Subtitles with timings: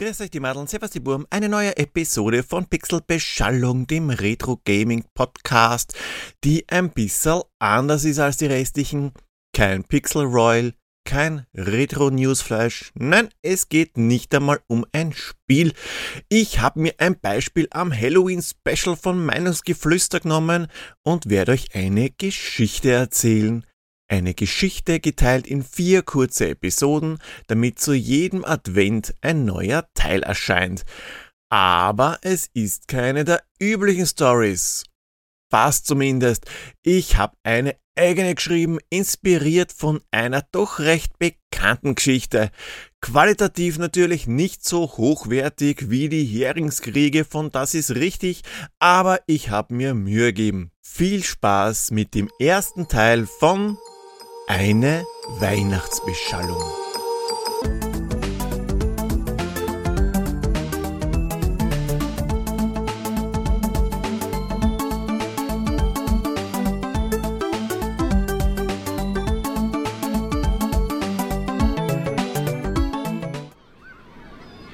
[0.00, 4.58] Grüß euch die Madeln, servus die Burm, eine neue Episode von Pixel Beschallung, dem Retro
[4.64, 5.94] Gaming Podcast,
[6.42, 9.12] die ein bisschen anders ist als die restlichen.
[9.54, 10.72] Kein Pixel Royal,
[11.04, 15.74] kein Retro Newsflash, nein, es geht nicht einmal um ein Spiel.
[16.30, 20.68] Ich habe mir ein Beispiel am Halloween Special von Meinungsgeflüster genommen
[21.02, 23.66] und werde euch eine Geschichte erzählen.
[24.10, 30.84] Eine Geschichte geteilt in vier kurze Episoden, damit zu jedem Advent ein neuer Teil erscheint.
[31.48, 34.82] Aber es ist keine der üblichen Stories.
[35.48, 36.46] Fast zumindest.
[36.82, 42.50] Ich habe eine eigene geschrieben, inspiriert von einer doch recht bekannten Geschichte.
[43.00, 48.42] Qualitativ natürlich nicht so hochwertig wie die Heringskriege von Das ist richtig,
[48.80, 50.72] aber ich habe mir Mühe gegeben.
[50.82, 53.78] Viel Spaß mit dem ersten Teil von
[54.50, 55.06] eine
[55.38, 56.60] Weihnachtsbeschallung.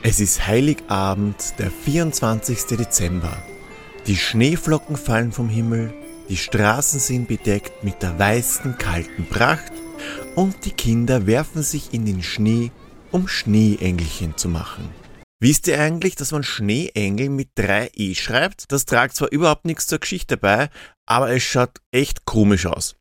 [0.02, 2.78] Es ist Heiligabend, der 24.
[2.78, 3.36] Dezember.
[4.06, 5.92] Die Schneeflocken fallen vom Himmel,
[6.28, 9.72] die Straßen sind bedeckt mit der weißen, kalten Pracht
[10.34, 12.72] und die Kinder werfen sich in den Schnee,
[13.12, 14.88] um Schneeengelchen zu machen.
[15.38, 18.72] Wisst ihr eigentlich, dass man Schneeengel mit 3 E schreibt?
[18.72, 20.70] Das tragt zwar überhaupt nichts zur Geschichte bei,
[21.04, 22.96] aber es schaut echt komisch aus.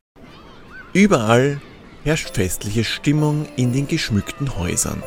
[0.92, 1.60] Überall
[2.04, 5.02] herrscht festliche Stimmung in den geschmückten Häusern.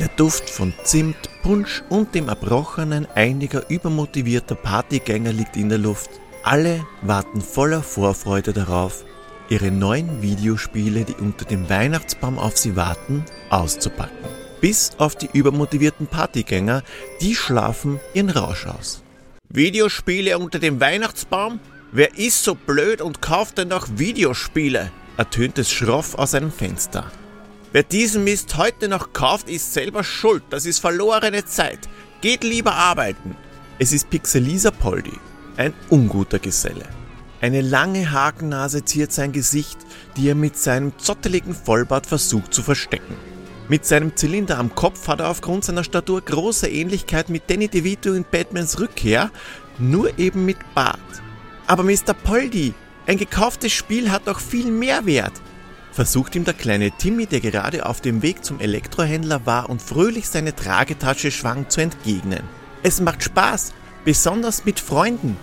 [0.00, 6.10] Der Duft von Zimt, Punsch und dem Erbrochenen einiger übermotivierter Partygänger liegt in der Luft.
[6.44, 9.06] Alle warten voller Vorfreude darauf,
[9.48, 14.28] ihre neuen Videospiele, die unter dem Weihnachtsbaum auf sie warten, auszupacken.
[14.60, 16.82] Bis auf die übermotivierten Partygänger,
[17.22, 19.02] die schlafen ihren Rausch aus.
[19.48, 21.60] Videospiele unter dem Weihnachtsbaum?
[21.92, 24.92] Wer ist so blöd und kauft denn noch Videospiele?
[25.16, 27.10] ertönt es schroff aus einem Fenster.
[27.72, 30.42] Wer diesen Mist heute noch kauft, ist selber schuld.
[30.50, 31.88] Das ist verlorene Zeit.
[32.20, 33.34] Geht lieber arbeiten.
[33.78, 35.18] Es ist Pixelisa Poldi,
[35.56, 36.84] ein unguter Geselle.
[37.40, 39.78] Eine lange Hakennase ziert sein Gesicht,
[40.16, 43.16] die er mit seinem zotteligen Vollbart versucht zu verstecken.
[43.68, 48.12] Mit seinem Zylinder am Kopf hat er aufgrund seiner Statur große Ähnlichkeit mit Danny DeVito
[48.12, 49.30] in Batmans Rückkehr,
[49.78, 50.98] nur eben mit Bart.
[51.66, 52.12] Aber Mr.
[52.12, 52.74] Poldi,
[53.06, 55.32] ein gekauftes Spiel hat doch viel mehr Wert.
[55.92, 60.28] Versucht ihm der kleine Timmy, der gerade auf dem Weg zum Elektrohändler war und fröhlich
[60.28, 62.42] seine Tragetasche schwang, zu entgegnen.
[62.82, 63.72] Es macht Spaß,
[64.04, 65.36] besonders mit Freunden.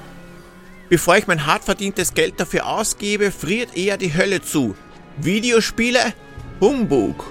[0.90, 4.76] Bevor ich mein hart verdientes Geld dafür ausgebe, friert eher die Hölle zu.
[5.18, 6.14] Videospiele?
[6.60, 7.26] Humbug.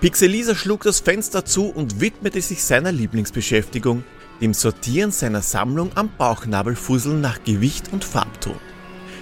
[0.00, 4.04] Pixelisa schlug das Fenster zu und widmete sich seiner Lieblingsbeschäftigung,
[4.42, 8.56] dem Sortieren seiner Sammlung am Bauchnabelfusseln nach Gewicht und Farbton.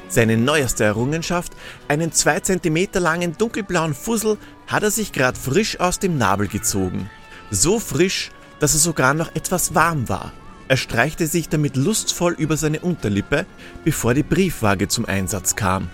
[0.09, 1.53] Seine neueste Errungenschaft,
[1.89, 4.37] einen 2 cm langen dunkelblauen Fussel,
[4.67, 7.09] hat er sich gerade frisch aus dem Nabel gezogen.
[7.51, 8.31] So frisch,
[8.63, 10.33] dass er sogar noch etwas warm war.
[10.69, 13.45] Er streichte sich damit lustvoll über seine Unterlippe,
[13.83, 15.91] bevor die Briefwaage zum Einsatz kam.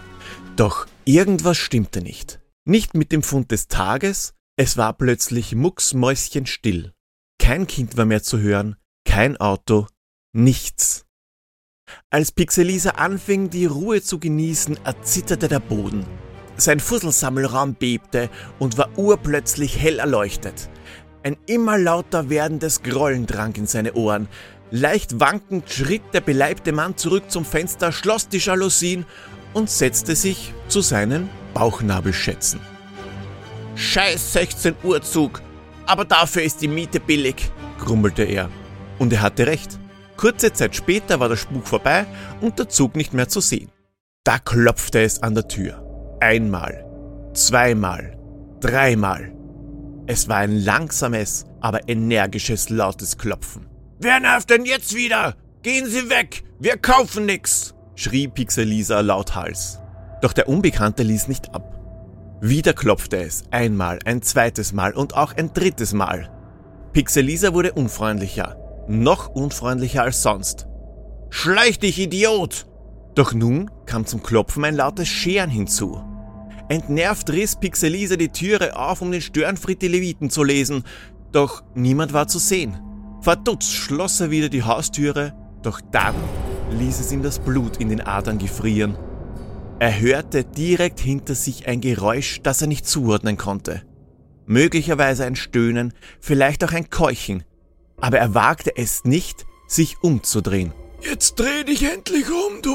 [0.54, 2.40] Doch irgendwas stimmte nicht.
[2.66, 6.92] Nicht mit dem Fund des Tages, es war plötzlich mucksmäuschenstill.
[7.38, 8.76] Kein Kind war mehr zu hören,
[9.06, 9.86] kein Auto,
[10.34, 11.06] nichts.
[12.10, 16.04] Als Pixelisa anfing, die Ruhe zu genießen, erzitterte der Boden.
[16.58, 18.28] Sein Fusselsammelraum bebte
[18.58, 20.68] und war urplötzlich hell erleuchtet.
[21.22, 24.28] Ein immer lauter werdendes Grollen drang in seine Ohren.
[24.70, 29.06] Leicht wankend schritt der beleibte Mann zurück zum Fenster, schloss die Jalousien
[29.54, 32.60] und setzte sich zu seinen Bauchnabelschätzen.
[33.74, 35.40] Scheiß 16 Uhr Zug,
[35.86, 38.50] aber dafür ist die Miete billig, grummelte er.
[38.98, 39.78] Und er hatte recht.
[40.16, 42.04] Kurze Zeit später war der Spuk vorbei
[42.40, 43.70] und der Zug nicht mehr zu sehen.
[44.24, 45.84] Da klopfte es an der Tür.
[46.20, 46.84] Einmal,
[47.34, 48.18] zweimal,
[48.60, 49.37] dreimal.
[50.10, 53.66] Es war ein langsames, aber energisches, lautes Klopfen.
[53.98, 55.34] Wer nervt denn jetzt wieder?
[55.62, 56.44] Gehen Sie weg!
[56.58, 57.74] Wir kaufen nix!
[57.94, 59.80] schrie Pixelisa lauthals.
[60.22, 61.78] Doch der Unbekannte ließ nicht ab.
[62.40, 66.30] Wieder klopfte es, einmal, ein zweites Mal und auch ein drittes Mal.
[66.94, 68.56] Pixelisa wurde unfreundlicher,
[68.88, 70.68] noch unfreundlicher als sonst.
[71.28, 72.66] Schleich dich, Idiot!
[73.14, 76.02] Doch nun kam zum Klopfen ein lautes Scheren hinzu.
[76.68, 80.84] Entnervt riss Pixelisa die Türe auf, um den Störenfried die Leviten zu lesen,
[81.32, 82.78] doch niemand war zu sehen.
[83.22, 86.14] Verdutzt schloss er wieder die Haustüre, doch dann
[86.70, 88.96] ließ es ihm das Blut in den Adern gefrieren.
[89.78, 93.82] Er hörte direkt hinter sich ein Geräusch, das er nicht zuordnen konnte.
[94.48, 97.44] möglicherweise ein Stöhnen, vielleicht auch ein Keuchen,
[98.00, 100.72] aber er wagte es nicht, sich umzudrehen.
[101.02, 102.74] Jetzt dreh dich endlich um, du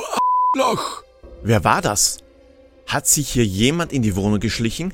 [0.55, 1.03] Loch!
[1.41, 2.22] Wer war das?
[2.87, 4.93] Hat sich hier jemand in die Wohnung geschlichen?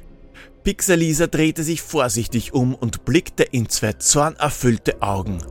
[0.63, 5.44] Pixelisa drehte sich vorsichtig um und blickte in zwei zornerfüllte Augen.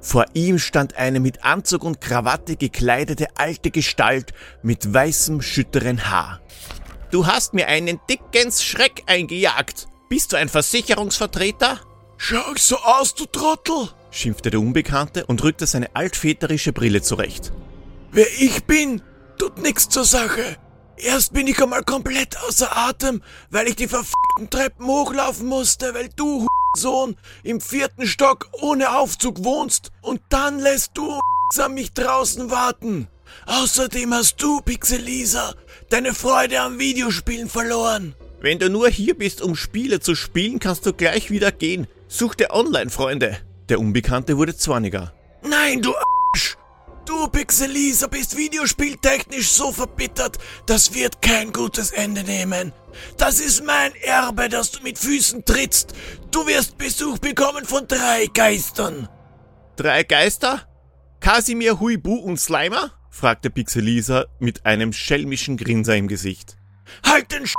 [0.00, 4.32] Vor ihm stand eine mit Anzug und Krawatte gekleidete alte Gestalt
[4.62, 6.40] mit weißem, schütteren Haar.
[7.10, 9.88] Du hast mir einen dicken Schreck eingejagt.
[10.08, 11.80] Bist du ein Versicherungsvertreter?
[12.16, 13.88] Schau ich so aus, du Trottel?
[14.10, 17.52] schimpfte der Unbekannte und rückte seine altväterische Brille zurecht.
[18.10, 19.02] Wer ich bin,
[19.38, 20.56] tut nichts zur Sache.
[21.02, 26.10] Erst bin ich einmal komplett außer Atem, weil ich die verfickten Treppen hochlaufen musste, weil
[26.14, 31.18] du, Sohn, im vierten Stock ohne Aufzug wohnst und dann lässt du
[31.70, 33.08] mich draußen warten.
[33.46, 35.54] Außerdem hast du, Pixelisa,
[35.88, 38.14] deine Freude am Videospielen verloren.
[38.40, 41.86] Wenn du nur hier bist, um Spiele zu spielen, kannst du gleich wieder gehen.
[42.08, 43.38] Such dir Online-Freunde.
[43.68, 45.12] Der Unbekannte wurde zorniger.
[45.42, 46.56] Nein, du Arsch!
[47.10, 52.72] Du, Pixelisa, bist videospieltechnisch so verbittert, das wird kein gutes Ende nehmen.
[53.16, 55.92] Das ist mein Erbe, das du mit Füßen trittst.
[56.30, 59.08] Du wirst Besuch bekommen von drei Geistern.
[59.74, 60.68] Drei Geister?
[61.18, 62.92] Kasimir, Huibu und Slimer?
[63.10, 66.58] fragte Pixelisa mit einem schelmischen Grinser im Gesicht.
[67.04, 67.54] Halt den Sch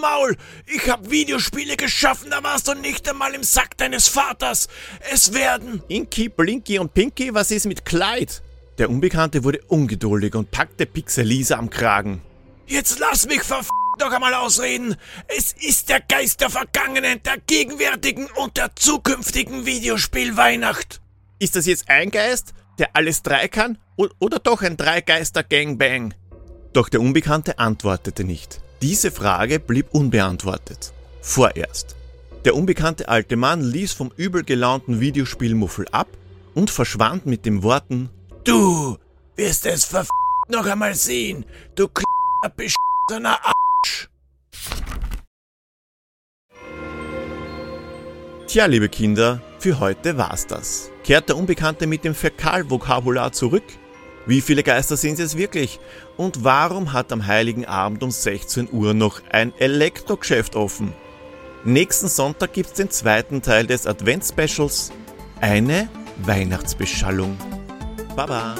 [0.00, 0.36] Maul!
[0.66, 4.68] Ich hab Videospiele geschaffen, da warst du nicht einmal im Sack deines Vaters.
[5.12, 5.82] Es werden.
[5.88, 8.34] Inky, Blinky und Pinky, was ist mit Clyde?
[8.78, 12.22] Der Unbekannte wurde ungeduldig und packte Pixelisa am Kragen.
[12.66, 13.68] Jetzt lass mich verf
[14.00, 14.96] noch einmal ausreden.
[15.28, 21.02] Es ist der Geist der vergangenen, der gegenwärtigen und der zukünftigen Videospielweihnacht.
[21.38, 26.14] Ist das jetzt ein Geist, der alles drei kann, oder doch ein Dreigeister-Gangbang?
[26.72, 28.60] Doch der Unbekannte antwortete nicht.
[28.80, 30.92] Diese Frage blieb unbeantwortet.
[31.20, 31.94] Vorerst.
[32.46, 36.08] Der unbekannte alte Mann ließ vom übel gelaunten Videospielmuffel ab
[36.54, 38.08] und verschwand mit den Worten
[38.44, 38.96] Du
[39.36, 40.08] wirst es verf
[40.48, 41.44] noch einmal sehen,
[41.76, 41.88] du
[42.56, 44.08] beschissener Arsch.
[48.48, 50.90] Tja, liebe Kinder, für heute war's das.
[51.04, 53.62] Kehrt der Unbekannte mit dem Fäkalvokabular zurück?
[54.26, 55.78] Wie viele Geister sind es wirklich?
[56.16, 60.92] Und warum hat am heiligen Abend um 16 Uhr noch ein Elektrogeschäft offen?
[61.64, 64.90] Nächsten Sonntag gibt's den zweiten Teil des Advents-Specials,
[65.40, 65.88] eine
[66.24, 67.38] Weihnachtsbeschallung.
[68.14, 68.54] 爸爸